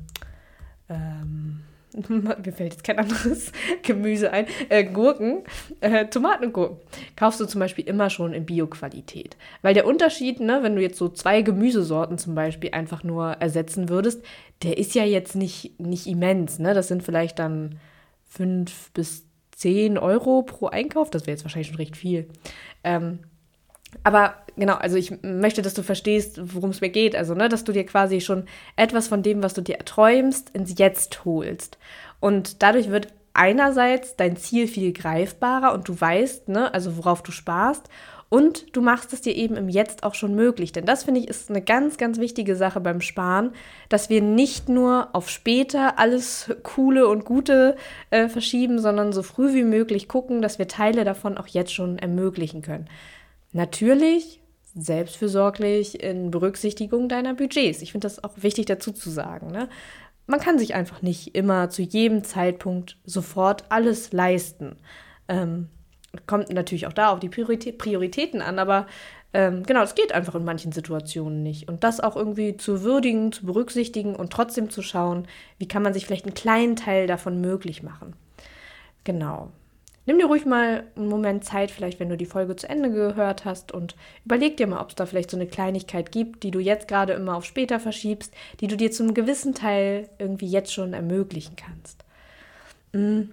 ähm, 0.89 1.61
mir 2.09 2.53
fällt 2.53 2.73
jetzt 2.73 2.83
kein 2.83 2.99
anderes 2.99 3.51
Gemüse 3.83 4.31
ein, 4.31 4.45
äh, 4.69 4.83
Gurken, 4.83 5.43
äh, 5.81 6.05
Tomaten 6.05 6.45
und 6.45 6.53
Gurken, 6.53 6.77
kaufst 7.15 7.39
du 7.39 7.45
zum 7.45 7.59
Beispiel 7.59 7.87
immer 7.87 8.09
schon 8.09 8.33
in 8.33 8.45
Bio-Qualität. 8.45 9.37
Weil 9.61 9.73
der 9.73 9.85
Unterschied, 9.85 10.39
ne, 10.39 10.59
wenn 10.61 10.75
du 10.75 10.81
jetzt 10.81 10.97
so 10.97 11.09
zwei 11.09 11.41
Gemüsesorten 11.41 12.17
zum 12.17 12.35
Beispiel 12.35 12.71
einfach 12.71 13.03
nur 13.03 13.33
ersetzen 13.33 13.89
würdest, 13.89 14.23
der 14.63 14.77
ist 14.77 14.95
ja 14.95 15.03
jetzt 15.03 15.35
nicht, 15.35 15.79
nicht 15.79 16.07
immens. 16.07 16.59
Ne? 16.59 16.73
Das 16.73 16.87
sind 16.87 17.03
vielleicht 17.03 17.39
dann 17.39 17.79
fünf 18.27 18.91
bis 18.91 19.25
zehn 19.51 19.97
Euro 19.97 20.41
pro 20.43 20.67
Einkauf. 20.67 21.09
Das 21.09 21.23
wäre 21.23 21.35
jetzt 21.35 21.43
wahrscheinlich 21.43 21.67
schon 21.67 21.77
recht 21.77 21.97
viel. 21.97 22.27
Ähm, 22.83 23.19
aber 24.03 24.35
genau, 24.55 24.75
also 24.75 24.97
ich 24.97 25.21
möchte, 25.21 25.61
dass 25.61 25.73
du 25.73 25.83
verstehst, 25.83 26.39
worum 26.41 26.71
es 26.71 26.81
mir 26.81 26.89
geht. 26.89 27.15
Also, 27.15 27.33
ne, 27.33 27.49
dass 27.49 27.63
du 27.63 27.71
dir 27.71 27.85
quasi 27.85 28.21
schon 28.21 28.45
etwas 28.75 29.07
von 29.07 29.23
dem, 29.23 29.43
was 29.43 29.53
du 29.53 29.61
dir 29.61 29.77
erträumst, 29.77 30.49
ins 30.51 30.77
Jetzt 30.77 31.25
holst. 31.25 31.77
Und 32.19 32.63
dadurch 32.63 32.89
wird 32.89 33.07
einerseits 33.33 34.15
dein 34.15 34.37
Ziel 34.37 34.67
viel 34.67 34.93
greifbarer 34.93 35.73
und 35.73 35.87
du 35.87 35.99
weißt, 35.99 36.49
ne, 36.49 36.73
also 36.73 36.97
worauf 36.97 37.23
du 37.23 37.31
sparst. 37.31 37.89
Und 38.29 38.75
du 38.75 38.81
machst 38.81 39.13
es 39.13 39.21
dir 39.21 39.35
eben 39.35 39.55
im 39.55 39.69
Jetzt 39.69 40.01
auch 40.01 40.15
schon 40.15 40.33
möglich. 40.33 40.71
Denn 40.71 40.87
das 40.87 41.03
finde 41.03 41.19
ich 41.19 41.27
ist 41.27 41.51
eine 41.51 41.61
ganz, 41.61 41.97
ganz 41.97 42.17
wichtige 42.17 42.55
Sache 42.55 42.79
beim 42.79 42.99
Sparen, 42.99 43.51
dass 43.89 44.09
wir 44.09 44.23
nicht 44.23 44.69
nur 44.69 45.09
auf 45.13 45.29
später 45.29 45.99
alles 45.99 46.49
Coole 46.63 47.07
und 47.07 47.25
Gute 47.25 47.75
äh, 48.09 48.29
verschieben, 48.29 48.79
sondern 48.79 49.13
so 49.13 49.21
früh 49.21 49.53
wie 49.53 49.63
möglich 49.63 50.07
gucken, 50.07 50.41
dass 50.41 50.57
wir 50.57 50.67
Teile 50.67 51.03
davon 51.03 51.37
auch 51.37 51.45
jetzt 51.45 51.75
schon 51.75 51.99
ermöglichen 51.99 52.63
können. 52.63 52.89
Natürlich 53.53 54.41
selbstfürsorglich 54.75 56.03
in 56.03 56.31
Berücksichtigung 56.31 57.07
deiner 57.07 57.35
Budgets. 57.35 57.81
Ich 57.81 57.91
finde 57.91 58.05
das 58.05 58.23
auch 58.23 58.33
wichtig 58.37 58.65
dazu 58.65 58.91
zu 58.91 59.09
sagen. 59.09 59.51
Ne? 59.51 59.69
Man 60.25 60.39
kann 60.39 60.57
sich 60.57 60.73
einfach 60.73 61.01
nicht 61.01 61.35
immer 61.35 61.69
zu 61.69 61.83
jedem 61.83 62.23
Zeitpunkt 62.23 62.97
sofort 63.05 63.65
alles 63.69 64.11
leisten. 64.11 64.77
Ähm, 65.27 65.69
kommt 66.27 66.49
natürlich 66.49 66.87
auch 66.87 66.93
da 66.93 67.09
auf 67.09 67.19
die 67.19 67.29
Prioritäten 67.29 68.41
an, 68.41 68.59
aber 68.59 68.87
ähm, 69.33 69.63
genau, 69.63 69.81
es 69.83 69.95
geht 69.95 70.13
einfach 70.13 70.35
in 70.35 70.43
manchen 70.43 70.71
Situationen 70.71 71.43
nicht. 71.43 71.67
Und 71.67 71.83
das 71.83 71.99
auch 71.99 72.15
irgendwie 72.15 72.57
zu 72.57 72.83
würdigen, 72.83 73.31
zu 73.31 73.45
berücksichtigen 73.45 74.15
und 74.15 74.31
trotzdem 74.31 74.69
zu 74.69 74.81
schauen, 74.81 75.27
wie 75.57 75.67
kann 75.67 75.83
man 75.83 75.93
sich 75.93 76.05
vielleicht 76.05 76.25
einen 76.25 76.35
kleinen 76.35 76.75
Teil 76.75 77.07
davon 77.07 77.41
möglich 77.41 77.83
machen. 77.83 78.15
Genau. 79.03 79.51
Nimm 80.05 80.19
dir 80.19 80.25
ruhig 80.25 80.45
mal 80.45 80.83
einen 80.95 81.07
Moment 81.07 81.45
Zeit, 81.45 81.71
vielleicht 81.71 81.99
wenn 81.99 82.09
du 82.09 82.17
die 82.17 82.25
Folge 82.25 82.55
zu 82.55 82.69
Ende 82.69 82.91
gehört 82.91 83.45
hast 83.45 83.71
und 83.71 83.95
überleg 84.25 84.57
dir 84.57 84.67
mal, 84.67 84.81
ob 84.81 84.89
es 84.89 84.95
da 84.95 85.05
vielleicht 85.05 85.31
so 85.31 85.37
eine 85.37 85.47
Kleinigkeit 85.47 86.11
gibt, 86.11 86.43
die 86.43 86.51
du 86.51 86.59
jetzt 86.59 86.89
gerade 86.89 87.13
immer 87.13 87.35
auf 87.35 87.45
später 87.45 87.79
verschiebst, 87.79 88.33
die 88.59 88.67
du 88.67 88.75
dir 88.75 88.91
zum 88.91 89.13
gewissen 89.13 89.53
Teil 89.53 90.09
irgendwie 90.19 90.47
jetzt 90.47 90.73
schon 90.73 90.93
ermöglichen 90.93 91.55
kannst. 91.55 92.03
Mhm. 92.91 93.31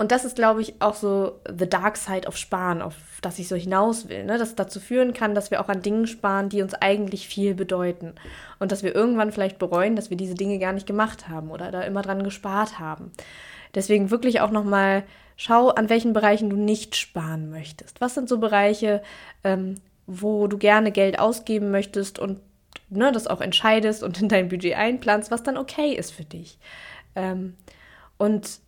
Und 0.00 0.12
das 0.12 0.24
ist, 0.24 0.36
glaube 0.36 0.62
ich, 0.62 0.80
auch 0.80 0.94
so 0.94 1.40
the 1.46 1.68
dark 1.68 1.98
side 1.98 2.26
of 2.26 2.38
Sparen, 2.38 2.80
auf 2.80 2.94
das 3.20 3.38
ich 3.38 3.48
so 3.48 3.54
hinaus 3.54 4.08
will. 4.08 4.24
Ne? 4.24 4.38
Das 4.38 4.54
dazu 4.54 4.80
führen 4.80 5.12
kann, 5.12 5.34
dass 5.34 5.50
wir 5.50 5.60
auch 5.60 5.68
an 5.68 5.82
Dingen 5.82 6.06
sparen, 6.06 6.48
die 6.48 6.62
uns 6.62 6.72
eigentlich 6.72 7.28
viel 7.28 7.54
bedeuten. 7.54 8.14
Und 8.58 8.72
dass 8.72 8.82
wir 8.82 8.94
irgendwann 8.94 9.30
vielleicht 9.30 9.58
bereuen, 9.58 9.96
dass 9.96 10.08
wir 10.08 10.16
diese 10.16 10.32
Dinge 10.32 10.58
gar 10.58 10.72
nicht 10.72 10.86
gemacht 10.86 11.28
haben 11.28 11.50
oder 11.50 11.70
da 11.70 11.82
immer 11.82 12.00
dran 12.00 12.24
gespart 12.24 12.78
haben. 12.78 13.12
Deswegen 13.74 14.10
wirklich 14.10 14.40
auch 14.40 14.50
nochmal 14.50 15.04
schau, 15.36 15.68
an 15.68 15.88
welchen 15.88 16.12
Bereichen 16.12 16.50
du 16.50 16.56
nicht 16.56 16.96
sparen 16.96 17.50
möchtest. 17.50 18.00
Was 18.00 18.14
sind 18.14 18.28
so 18.28 18.38
Bereiche, 18.38 19.02
ähm, 19.42 19.76
wo 20.06 20.46
du 20.48 20.58
gerne 20.58 20.92
Geld 20.92 21.18
ausgeben 21.18 21.70
möchtest 21.70 22.18
und 22.18 22.40
ne, 22.90 23.12
das 23.12 23.26
auch 23.26 23.40
entscheidest 23.40 24.02
und 24.02 24.20
in 24.20 24.28
dein 24.28 24.48
Budget 24.48 24.76
einplanst, 24.76 25.30
was 25.30 25.42
dann 25.42 25.56
okay 25.56 25.94
ist 25.94 26.10
für 26.10 26.24
dich. 26.24 26.58
Ähm, 27.14 27.54
und 28.18 28.60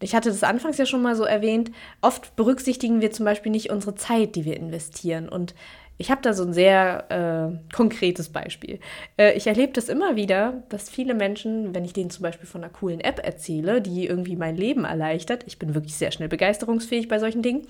ich 0.00 0.14
hatte 0.14 0.30
das 0.30 0.42
anfangs 0.42 0.78
ja 0.78 0.86
schon 0.86 1.02
mal 1.02 1.16
so 1.16 1.24
erwähnt, 1.24 1.70
oft 2.00 2.34
berücksichtigen 2.36 3.00
wir 3.00 3.10
zum 3.10 3.24
Beispiel 3.24 3.52
nicht 3.52 3.70
unsere 3.70 3.94
Zeit, 3.94 4.36
die 4.36 4.44
wir 4.44 4.56
investieren. 4.56 5.28
Und 5.28 5.54
ich 5.98 6.10
habe 6.10 6.22
da 6.22 6.32
so 6.32 6.44
ein 6.44 6.52
sehr 6.52 7.10
äh, 7.10 7.74
konkretes 7.74 8.28
Beispiel. 8.28 8.80
Äh, 9.16 9.32
ich 9.36 9.46
erlebe 9.46 9.72
das 9.72 9.88
immer 9.88 10.16
wieder, 10.16 10.62
dass 10.68 10.90
viele 10.90 11.14
Menschen, 11.14 11.74
wenn 11.74 11.84
ich 11.84 11.92
denen 11.92 12.10
zum 12.10 12.22
Beispiel 12.22 12.46
von 12.46 12.62
einer 12.62 12.72
coolen 12.72 13.00
App 13.00 13.20
erzähle, 13.24 13.80
die 13.80 14.06
irgendwie 14.06 14.36
mein 14.36 14.56
Leben 14.56 14.84
erleichtert, 14.84 15.44
ich 15.46 15.58
bin 15.58 15.74
wirklich 15.74 15.94
sehr 15.94 16.10
schnell 16.10 16.28
begeisterungsfähig 16.28 17.08
bei 17.08 17.18
solchen 17.18 17.42
Dingen, 17.42 17.66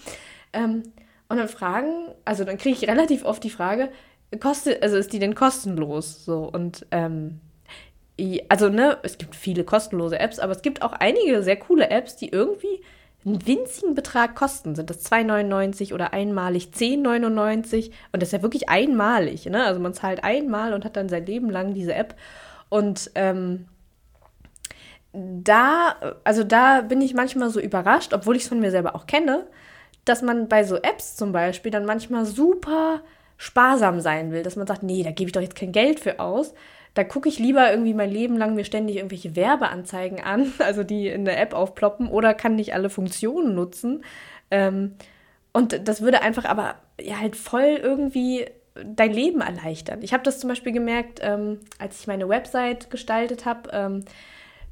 ähm, 0.52 0.82
und 1.28 1.38
dann 1.38 1.48
fragen, 1.48 2.08
also 2.24 2.44
dann 2.44 2.56
kriege 2.56 2.76
ich 2.76 2.88
relativ 2.88 3.24
oft 3.24 3.42
die 3.42 3.50
Frage, 3.50 3.90
kostet, 4.40 4.82
also 4.82 4.96
ist 4.96 5.12
die 5.12 5.18
denn 5.18 5.34
kostenlos? 5.34 6.24
So 6.24 6.48
und 6.50 6.86
ähm, 6.90 7.40
also 8.48 8.68
ne, 8.68 8.98
es 9.02 9.18
gibt 9.18 9.34
viele 9.36 9.64
kostenlose 9.64 10.18
Apps, 10.18 10.38
aber 10.38 10.52
es 10.52 10.62
gibt 10.62 10.82
auch 10.82 10.92
einige 10.92 11.42
sehr 11.42 11.56
coole 11.56 11.90
Apps, 11.90 12.16
die 12.16 12.28
irgendwie 12.28 12.80
einen 13.26 13.46
winzigen 13.46 13.94
Betrag 13.94 14.36
kosten. 14.36 14.76
Sind 14.76 14.88
das 14.88 15.10
2,99 15.10 15.92
oder 15.92 16.12
einmalig 16.12 16.70
10,99? 16.74 17.90
Und 18.12 18.22
das 18.22 18.28
ist 18.28 18.32
ja 18.32 18.42
wirklich 18.42 18.68
einmalig. 18.68 19.46
Ne? 19.46 19.64
Also 19.64 19.80
man 19.80 19.94
zahlt 19.94 20.22
einmal 20.22 20.72
und 20.72 20.84
hat 20.84 20.96
dann 20.96 21.08
sein 21.08 21.26
Leben 21.26 21.50
lang 21.50 21.74
diese 21.74 21.94
App. 21.94 22.14
Und 22.68 23.10
ähm, 23.16 23.66
da, 25.12 25.96
also 26.24 26.44
da 26.44 26.82
bin 26.82 27.00
ich 27.00 27.14
manchmal 27.14 27.50
so 27.50 27.60
überrascht, 27.60 28.12
obwohl 28.12 28.36
ich 28.36 28.42
es 28.42 28.48
von 28.48 28.60
mir 28.60 28.70
selber 28.70 28.94
auch 28.94 29.06
kenne, 29.06 29.46
dass 30.04 30.22
man 30.22 30.48
bei 30.48 30.62
so 30.62 30.76
Apps 30.76 31.16
zum 31.16 31.32
Beispiel 31.32 31.72
dann 31.72 31.84
manchmal 31.84 32.26
super 32.26 33.02
sparsam 33.38 34.00
sein 34.00 34.30
will, 34.30 34.42
dass 34.42 34.56
man 34.56 34.66
sagt, 34.66 34.82
nee, 34.82 35.02
da 35.02 35.10
gebe 35.10 35.28
ich 35.28 35.32
doch 35.32 35.40
jetzt 35.40 35.56
kein 35.56 35.72
Geld 35.72 36.00
für 36.00 36.20
aus, 36.20 36.54
da 36.96 37.04
gucke 37.04 37.28
ich 37.28 37.38
lieber 37.38 37.70
irgendwie 37.70 37.92
mein 37.92 38.10
Leben 38.10 38.38
lang 38.38 38.54
mir 38.54 38.64
ständig 38.64 38.96
irgendwelche 38.96 39.36
Werbeanzeigen 39.36 40.20
an, 40.20 40.52
also 40.58 40.82
die 40.82 41.08
in 41.08 41.24
der 41.24 41.40
App 41.40 41.52
aufploppen, 41.52 42.08
oder 42.08 42.34
kann 42.34 42.56
nicht 42.56 42.74
alle 42.74 42.90
Funktionen 42.90 43.54
nutzen. 43.54 44.02
Ähm, 44.50 44.94
und 45.52 45.88
das 45.88 46.00
würde 46.00 46.22
einfach 46.22 46.46
aber 46.46 46.76
ja 47.00 47.20
halt 47.20 47.36
voll 47.36 47.78
irgendwie 47.82 48.46
dein 48.84 49.12
Leben 49.12 49.40
erleichtern. 49.42 50.00
Ich 50.02 50.12
habe 50.12 50.22
das 50.22 50.40
zum 50.40 50.48
Beispiel 50.48 50.72
gemerkt, 50.72 51.20
ähm, 51.22 51.60
als 51.78 52.00
ich 52.00 52.06
meine 52.06 52.28
Website 52.28 52.90
gestaltet 52.90 53.44
habe. 53.44 53.70
Ähm, 53.72 54.04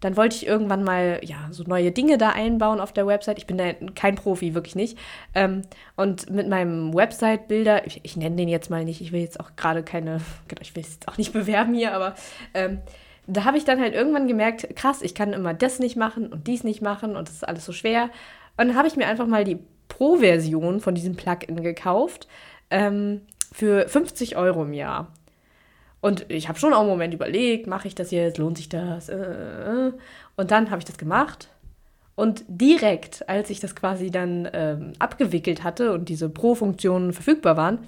dann 0.01 0.17
wollte 0.17 0.37
ich 0.37 0.47
irgendwann 0.47 0.85
mal 0.85 1.21
ja 1.23 1.37
so 1.51 1.65
neue 1.65 1.93
Dinge 1.93 2.19
da 2.19 2.31
einbauen 2.31 2.81
auf 2.81 2.93
der 2.93 3.07
Website. 3.07 3.39
Ich 3.39 3.47
bin 3.47 3.59
da 3.59 3.73
kein 3.95 4.15
Profi, 4.17 4.55
wirklich 4.55 4.75
nicht. 4.75 4.99
Ähm, 5.35 5.63
und 5.97 6.31
mit 6.31 6.49
meinem 6.49 6.95
Website-Bilder, 6.95 7.87
ich, 7.87 8.01
ich 8.03 8.17
nenne 8.17 8.37
den 8.37 8.49
jetzt 8.49 8.71
mal 8.71 8.85
nicht, 8.85 9.01
ich 9.01 9.13
will 9.13 9.21
jetzt 9.21 9.41
auch 9.41 9.57
gerade 9.57 9.83
keine, 9.83 10.19
genau, 10.49 10.61
ich 10.61 10.75
will 10.77 10.83
es 10.83 10.95
jetzt 10.95 11.09
auch 11.09 11.19
nicht 11.19 11.33
bewerben 11.33 11.75
hier, 11.75 11.95
aber 11.95 12.15
ähm, 12.53 12.81
da 13.27 13.45
habe 13.45 13.57
ich 13.57 13.65
dann 13.65 13.81
halt 13.81 13.95
irgendwann 13.95 14.29
gemerkt, 14.29 14.77
krass, 14.77 15.01
ich 15.01 15.15
kann 15.15 15.33
immer 15.33 15.55
das 15.55 15.79
nicht 15.79 15.97
machen 15.97 16.27
und 16.31 16.47
dies 16.47 16.65
nicht 16.65 16.83
machen 16.83 17.17
und 17.17 17.29
das 17.29 17.37
ist 17.37 17.49
alles 17.49 17.65
so 17.65 17.73
schwer. 17.73 18.11
Und 18.57 18.69
dann 18.69 18.77
habe 18.77 18.87
ich 18.87 18.97
mir 18.97 19.07
einfach 19.07 19.27
mal 19.27 19.45
die 19.45 19.59
Pro-Version 19.89 20.81
von 20.81 20.95
diesem 20.95 21.17
Plugin 21.17 21.63
gekauft 21.63 22.29
ähm, 22.71 23.23
für 23.53 23.89
50 23.89 24.37
Euro 24.37 24.65
im 24.65 24.73
Jahr. 24.73 25.13
Und 26.05 26.27
ich 26.29 26.51
habe 26.51 26.59
schon 26.59 26.75
auch 26.75 26.81
einen 26.81 26.91
Moment 26.91 27.15
überlegt, 27.15 27.67
mache 27.67 27.89
ich 27.89 27.95
das 27.95 28.11
jetzt, 28.11 28.37
lohnt 28.37 28.59
sich 28.59 28.69
das? 28.69 29.09
Äh, 29.09 29.17
äh. 29.17 29.93
Und 30.37 30.51
dann 30.51 30.69
habe 30.71 30.79
ich 30.81 30.85
das 30.85 30.99
gemacht. 30.99 31.49
Und 32.15 32.45
direkt, 32.47 33.27
als 33.27 33.49
ich 33.49 33.59
das 33.59 33.75
quasi 33.75 34.11
dann 34.11 34.47
ähm, 34.53 34.93
abgewickelt 34.99 35.65
hatte 35.65 35.95
und 35.95 36.11
diese 36.11 36.29
Pro-Funktionen 36.29 37.15
verfügbar 37.15 37.57
waren, 37.57 37.79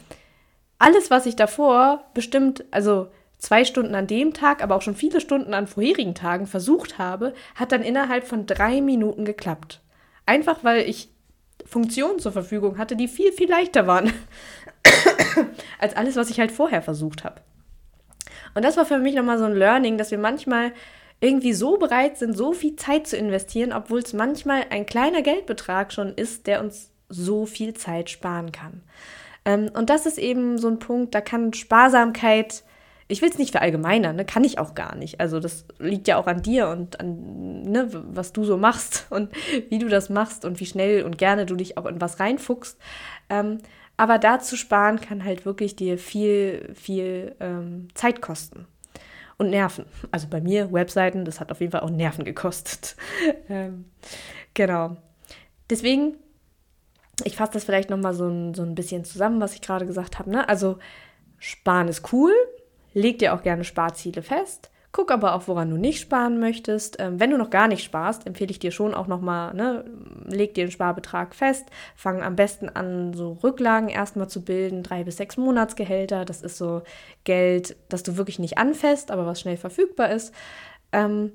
alles, 0.78 1.10
was 1.10 1.26
ich 1.26 1.36
davor 1.36 2.04
bestimmt, 2.14 2.64
also 2.70 3.08
zwei 3.36 3.66
Stunden 3.66 3.94
an 3.94 4.06
dem 4.06 4.32
Tag, 4.32 4.62
aber 4.62 4.76
auch 4.76 4.82
schon 4.82 4.96
viele 4.96 5.20
Stunden 5.20 5.52
an 5.52 5.66
vorherigen 5.66 6.14
Tagen 6.14 6.46
versucht 6.46 6.96
habe, 6.96 7.34
hat 7.54 7.70
dann 7.70 7.82
innerhalb 7.82 8.24
von 8.24 8.46
drei 8.46 8.80
Minuten 8.80 9.26
geklappt. 9.26 9.82
Einfach 10.24 10.64
weil 10.64 10.88
ich 10.88 11.10
Funktionen 11.66 12.18
zur 12.18 12.32
Verfügung 12.32 12.78
hatte, 12.78 12.96
die 12.96 13.08
viel, 13.08 13.32
viel 13.32 13.50
leichter 13.50 13.86
waren 13.86 14.10
als 15.78 15.94
alles, 15.94 16.16
was 16.16 16.30
ich 16.30 16.40
halt 16.40 16.50
vorher 16.50 16.80
versucht 16.80 17.22
habe. 17.22 17.42
Und 18.56 18.64
das 18.64 18.78
war 18.78 18.86
für 18.86 18.98
mich 18.98 19.14
nochmal 19.14 19.38
so 19.38 19.44
ein 19.44 19.54
Learning, 19.54 19.98
dass 19.98 20.10
wir 20.10 20.16
manchmal 20.16 20.72
irgendwie 21.20 21.52
so 21.52 21.76
bereit 21.76 22.16
sind, 22.16 22.34
so 22.34 22.54
viel 22.54 22.74
Zeit 22.76 23.06
zu 23.06 23.14
investieren, 23.14 23.74
obwohl 23.74 23.98
es 23.98 24.14
manchmal 24.14 24.64
ein 24.70 24.86
kleiner 24.86 25.20
Geldbetrag 25.20 25.92
schon 25.92 26.14
ist, 26.14 26.46
der 26.46 26.62
uns 26.62 26.90
so 27.10 27.44
viel 27.44 27.74
Zeit 27.74 28.08
sparen 28.08 28.52
kann. 28.52 28.80
Ähm, 29.44 29.70
und 29.74 29.90
das 29.90 30.06
ist 30.06 30.16
eben 30.16 30.56
so 30.56 30.68
ein 30.68 30.78
Punkt, 30.78 31.14
da 31.14 31.20
kann 31.20 31.52
Sparsamkeit, 31.52 32.64
ich 33.08 33.20
will 33.20 33.28
es 33.28 33.36
nicht 33.36 33.52
verallgemeinern, 33.52 34.16
ne, 34.16 34.24
kann 34.24 34.42
ich 34.42 34.58
auch 34.58 34.74
gar 34.74 34.96
nicht. 34.96 35.20
Also 35.20 35.38
das 35.38 35.66
liegt 35.78 36.08
ja 36.08 36.16
auch 36.16 36.26
an 36.26 36.40
dir 36.40 36.68
und 36.68 36.98
an, 36.98 37.60
ne, 37.60 37.90
was 37.92 38.32
du 38.32 38.44
so 38.44 38.56
machst 38.56 39.06
und 39.10 39.28
wie 39.68 39.78
du 39.78 39.88
das 39.88 40.08
machst 40.08 40.46
und 40.46 40.60
wie 40.60 40.66
schnell 40.66 41.02
und 41.02 41.18
gerne 41.18 41.44
du 41.44 41.56
dich 41.56 41.76
auch 41.76 41.84
in 41.84 42.00
was 42.00 42.20
reinfuchst. 42.20 42.78
Ähm, 43.28 43.58
aber 43.96 44.18
da 44.18 44.38
zu 44.40 44.56
sparen 44.56 45.00
kann 45.00 45.24
halt 45.24 45.46
wirklich 45.46 45.76
dir 45.76 45.98
viel, 45.98 46.72
viel 46.74 47.34
ähm, 47.40 47.88
Zeit 47.94 48.20
kosten. 48.20 48.66
Und 49.38 49.50
Nerven. 49.50 49.84
Also 50.10 50.28
bei 50.28 50.40
mir, 50.40 50.72
Webseiten, 50.72 51.26
das 51.26 51.40
hat 51.40 51.52
auf 51.52 51.60
jeden 51.60 51.72
Fall 51.72 51.82
auch 51.82 51.90
Nerven 51.90 52.24
gekostet. 52.24 52.96
ähm, 53.50 53.84
genau. 54.54 54.96
Deswegen, 55.68 56.16
ich 57.24 57.36
fasse 57.36 57.52
das 57.52 57.64
vielleicht 57.64 57.90
nochmal 57.90 58.14
so 58.14 58.26
ein, 58.28 58.54
so 58.54 58.62
ein 58.62 58.74
bisschen 58.74 59.04
zusammen, 59.04 59.40
was 59.40 59.54
ich 59.54 59.60
gerade 59.60 59.86
gesagt 59.86 60.18
habe. 60.18 60.30
Ne? 60.30 60.48
Also, 60.48 60.78
sparen 61.38 61.88
ist 61.88 62.12
cool. 62.12 62.32
Leg 62.94 63.18
dir 63.18 63.34
auch 63.34 63.42
gerne 63.42 63.64
Sparziele 63.64 64.22
fest. 64.22 64.70
Guck 64.96 65.10
aber 65.10 65.34
auch, 65.34 65.46
woran 65.46 65.68
du 65.68 65.76
nicht 65.76 66.00
sparen 66.00 66.40
möchtest. 66.40 66.96
Ähm, 67.00 67.20
wenn 67.20 67.30
du 67.30 67.36
noch 67.36 67.50
gar 67.50 67.68
nicht 67.68 67.84
sparst, 67.84 68.26
empfehle 68.26 68.50
ich 68.50 68.58
dir 68.58 68.70
schon 68.70 68.94
auch 68.94 69.08
nochmal, 69.08 69.52
ne, 69.52 69.84
leg 70.24 70.54
dir 70.54 70.64
den 70.64 70.70
Sparbetrag 70.70 71.34
fest. 71.34 71.66
Fang 71.94 72.22
am 72.22 72.34
besten 72.34 72.70
an, 72.70 73.12
so 73.12 73.36
Rücklagen 73.44 73.90
erstmal 73.90 74.30
zu 74.30 74.42
bilden, 74.42 74.82
drei 74.82 75.04
bis 75.04 75.18
sechs 75.18 75.36
Monatsgehälter. 75.36 76.24
Das 76.24 76.40
ist 76.40 76.56
so 76.56 76.80
Geld, 77.24 77.76
das 77.90 78.04
du 78.04 78.16
wirklich 78.16 78.38
nicht 78.38 78.56
anfasst, 78.56 79.10
aber 79.10 79.26
was 79.26 79.38
schnell 79.38 79.58
verfügbar 79.58 80.12
ist. 80.12 80.32
Ähm, 80.92 81.32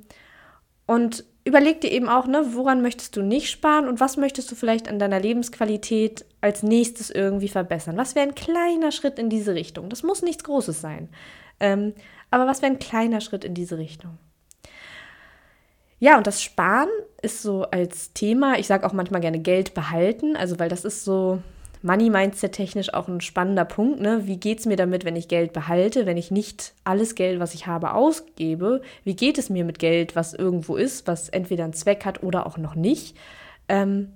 und 0.88 1.24
überleg 1.44 1.82
dir 1.82 1.92
eben 1.92 2.10
auch, 2.10 2.26
ne, 2.26 2.56
woran 2.56 2.82
möchtest 2.82 3.16
du 3.16 3.22
nicht 3.22 3.52
sparen 3.52 3.88
und 3.88 4.00
was 4.00 4.18
möchtest 4.18 4.52
du 4.52 4.56
vielleicht 4.56 4.90
an 4.90 4.98
deiner 4.98 5.20
Lebensqualität 5.20 6.26
als 6.42 6.64
nächstes 6.64 7.12
irgendwie 7.12 7.48
verbessern? 7.48 7.96
Was 7.96 8.16
wäre 8.16 8.28
ein 8.28 8.34
kleiner 8.34 8.92
Schritt 8.92 9.20
in 9.20 9.30
diese 9.30 9.54
Richtung? 9.54 9.88
Das 9.90 10.02
muss 10.02 10.24
nichts 10.24 10.44
Großes 10.46 10.82
sein. 10.82 11.10
Ähm, 11.60 11.94
aber 12.32 12.48
was 12.48 12.62
wäre 12.62 12.72
ein 12.72 12.80
kleiner 12.80 13.22
Schritt 13.22 13.46
in 13.46 13.54
diese 13.54 13.78
Richtung? 13.78 14.18
Ja, 16.00 16.18
und 16.18 16.26
das 16.26 16.42
Sparen 16.42 16.90
ist 17.22 17.44
so 17.44 17.64
als 17.66 18.14
Thema, 18.14 18.58
ich 18.58 18.66
sage 18.66 18.88
auch 18.88 18.94
manchmal 18.94 19.22
gerne 19.22 19.38
Geld 19.38 19.76
behalten, 19.76 20.36
also 20.36 20.58
weil 20.58 20.70
das 20.70 20.84
ist 20.84 21.06
so 21.06 21.44
Money-Mindset 21.84 22.54
technisch 22.54 22.94
auch 22.94 23.08
ein 23.08 23.22
spannender 23.22 23.66
Punkt. 23.66 24.02
Ne? 24.02 24.28
Wie 24.28 24.38
geht 24.38 24.60
es 24.60 24.66
mir 24.66 24.76
damit, 24.78 25.04
wenn 25.04 25.16
ich 25.16 25.28
Geld 25.28 25.54
behalte, 25.54 26.06
wenn 26.06 26.18
ich 26.18 26.32
nicht 26.32 26.74
alles 26.84 27.16
Geld, 27.16 27.40
was 27.40 27.54
ich 27.54 27.68
habe, 27.68 27.94
ausgebe? 27.94 28.82
Wie 29.04 29.16
geht 29.16 29.38
es 29.38 29.50
mir 29.50 29.66
mit 29.66 29.80
Geld, 29.80 30.16
was 30.16 30.34
irgendwo 30.34 30.76
ist, 30.76 31.08
was 31.08 31.30
entweder 31.30 31.64
einen 31.64 31.74
Zweck 31.74 32.06
hat 32.06 32.24
oder 32.24 32.46
auch 32.46 32.58
noch 32.58 32.76
nicht? 32.76 33.18
Ähm, 33.68 34.14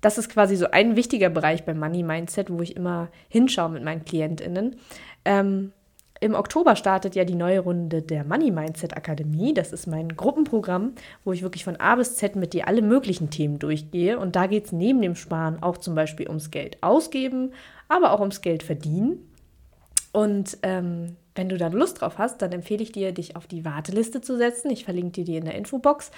das 0.00 0.18
ist 0.18 0.28
quasi 0.28 0.56
so 0.56 0.70
ein 0.70 0.96
wichtiger 0.96 1.30
Bereich 1.30 1.64
beim 1.64 1.78
Money 1.78 2.02
Mindset, 2.02 2.50
wo 2.50 2.60
ich 2.60 2.76
immer 2.76 3.08
hinschaue 3.28 3.70
mit 3.70 3.82
meinen 3.82 4.04
KlientInnen. 4.04 4.76
Ähm, 5.24 5.72
Im 6.20 6.34
Oktober 6.34 6.76
startet 6.76 7.14
ja 7.14 7.24
die 7.24 7.34
neue 7.34 7.60
Runde 7.60 8.02
der 8.02 8.24
Money 8.24 8.50
Mindset 8.50 8.96
Akademie. 8.96 9.52
Das 9.52 9.72
ist 9.72 9.86
mein 9.86 10.08
Gruppenprogramm, 10.08 10.92
wo 11.24 11.32
ich 11.32 11.42
wirklich 11.42 11.64
von 11.64 11.76
A 11.76 11.94
bis 11.96 12.16
Z 12.16 12.36
mit 12.36 12.52
dir 12.54 12.68
alle 12.68 12.82
möglichen 12.82 13.30
Themen 13.30 13.58
durchgehe. 13.58 14.18
Und 14.18 14.34
da 14.34 14.46
geht 14.46 14.66
es 14.66 14.72
neben 14.72 15.02
dem 15.02 15.14
Sparen 15.14 15.62
auch 15.62 15.76
zum 15.76 15.94
Beispiel 15.94 16.28
ums 16.28 16.50
Geld 16.50 16.82
ausgeben, 16.82 17.52
aber 17.88 18.12
auch 18.12 18.20
ums 18.20 18.40
Geld 18.40 18.62
verdienen. 18.62 19.30
Und 20.12 20.56
ähm, 20.62 21.16
wenn 21.34 21.50
du 21.50 21.58
da 21.58 21.68
Lust 21.68 22.00
drauf 22.00 22.16
hast, 22.16 22.40
dann 22.40 22.52
empfehle 22.52 22.82
ich 22.82 22.92
dir, 22.92 23.12
dich 23.12 23.36
auf 23.36 23.46
die 23.46 23.66
Warteliste 23.66 24.22
zu 24.22 24.38
setzen. 24.38 24.70
Ich 24.70 24.84
verlinke 24.84 25.12
dir 25.12 25.24
die 25.24 25.36
in 25.36 25.44
der 25.44 25.54
Infobox, 25.54 26.10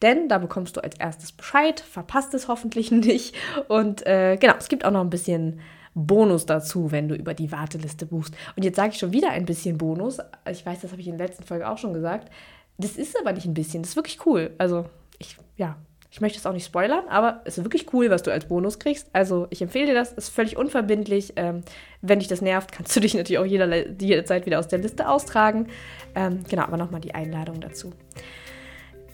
denn 0.00 0.28
da 0.28 0.38
bekommst 0.38 0.78
du 0.78 0.82
als 0.82 0.98
erstes 0.98 1.32
Bescheid, 1.32 1.80
verpasst 1.80 2.32
es 2.32 2.48
hoffentlich 2.48 2.90
nicht. 2.90 3.34
Und 3.68 4.06
äh, 4.06 4.38
genau, 4.38 4.54
es 4.58 4.68
gibt 4.68 4.86
auch 4.86 4.90
noch 4.90 5.02
ein 5.02 5.10
bisschen 5.10 5.60
Bonus 5.94 6.46
dazu, 6.46 6.90
wenn 6.90 7.08
du 7.08 7.14
über 7.14 7.34
die 7.34 7.52
Warteliste 7.52 8.06
buchst. 8.06 8.34
Und 8.56 8.64
jetzt 8.64 8.76
sage 8.76 8.90
ich 8.90 8.98
schon 8.98 9.12
wieder 9.12 9.30
ein 9.30 9.44
bisschen 9.44 9.78
Bonus. 9.78 10.18
Ich 10.50 10.64
weiß, 10.66 10.80
das 10.80 10.90
habe 10.90 11.00
ich 11.00 11.08
in 11.08 11.18
der 11.18 11.28
letzten 11.28 11.44
Folge 11.44 11.68
auch 11.68 11.78
schon 11.78 11.94
gesagt. 11.94 12.30
Das 12.78 12.96
ist 12.96 13.18
aber 13.18 13.32
nicht 13.32 13.46
ein 13.46 13.54
bisschen, 13.54 13.82
das 13.82 13.90
ist 13.90 13.96
wirklich 13.96 14.26
cool. 14.26 14.50
Also, 14.58 14.86
ich, 15.18 15.36
ja, 15.56 15.76
ich 16.14 16.20
möchte 16.20 16.38
es 16.38 16.46
auch 16.46 16.52
nicht 16.52 16.66
spoilern, 16.66 17.08
aber 17.08 17.40
es 17.44 17.58
ist 17.58 17.64
wirklich 17.64 17.92
cool, 17.92 18.08
was 18.08 18.22
du 18.22 18.30
als 18.30 18.46
Bonus 18.46 18.78
kriegst. 18.78 19.08
Also 19.12 19.48
ich 19.50 19.60
empfehle 19.60 19.86
dir 19.86 19.94
das, 19.94 20.12
ist 20.12 20.28
völlig 20.28 20.56
unverbindlich. 20.56 21.32
Ähm, 21.34 21.62
wenn 22.02 22.20
dich 22.20 22.28
das 22.28 22.40
nervt, 22.40 22.70
kannst 22.70 22.94
du 22.94 23.00
dich 23.00 23.14
natürlich 23.14 23.38
auch 23.38 23.44
jeder, 23.44 24.00
jederzeit 24.00 24.46
wieder 24.46 24.60
aus 24.60 24.68
der 24.68 24.78
Liste 24.78 25.08
austragen. 25.08 25.66
Ähm, 26.14 26.44
genau, 26.48 26.62
aber 26.62 26.76
nochmal 26.76 27.00
die 27.00 27.16
Einladung 27.16 27.60
dazu. 27.60 27.90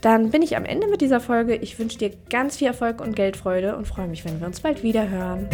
Dann 0.03 0.31
bin 0.31 0.43
ich 0.43 0.59
am 0.59 0.67
Ende 0.67 0.89
mit 0.89 1.01
dieser 1.01 1.21
Folge. 1.21 1.57
Ich 1.57 1.79
wünsche 1.79 1.97
dir 1.97 2.13
ganz 2.29 2.59
viel 2.59 2.67
Erfolg 2.67 3.01
und 3.01 3.17
Geldfreude 3.17 3.77
und 3.77 3.87
freue 3.87 4.07
mich, 4.07 4.27
wenn 4.27 4.39
wir 4.39 4.47
uns 4.47 4.61
bald 4.61 4.83
wieder 4.83 5.09
hören. 5.09 5.49